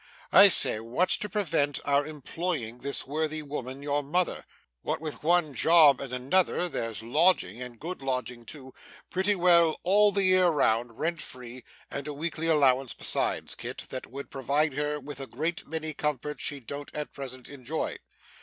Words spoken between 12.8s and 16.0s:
besides, Kit, that would provide her with a great many